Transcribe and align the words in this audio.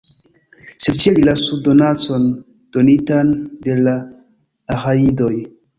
Sed 0.85 0.97
ĉe 1.03 1.13
li 1.17 1.25
lasu 1.29 1.59
donacon, 1.67 2.27
donitan 2.79 3.33
de 3.69 3.79
la 3.85 3.97
Aĥajidoj. 4.79 5.35